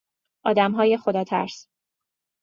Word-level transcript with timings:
آدمهای 0.43 0.97
خداترس 0.97 1.67